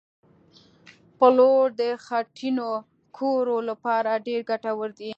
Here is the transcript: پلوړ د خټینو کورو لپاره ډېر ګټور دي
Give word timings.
پلوړ 1.17 1.65
د 1.81 1.81
خټینو 2.05 2.71
کورو 3.17 3.57
لپاره 3.69 4.11
ډېر 4.27 4.41
ګټور 4.49 4.89
دي 4.99 5.09